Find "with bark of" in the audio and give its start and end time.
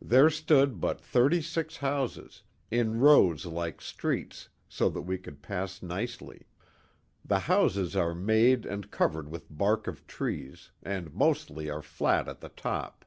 9.28-10.06